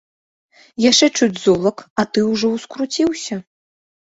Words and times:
Яшчэ 0.89 1.09
чуць 1.17 1.37
золак, 1.43 1.77
а 2.01 2.07
ты 2.15 2.25
ўжо 2.31 2.47
ўскруціўся? 2.57 3.39